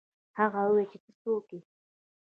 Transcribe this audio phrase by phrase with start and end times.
[0.39, 1.61] هغه وویل چې ته څوک یې.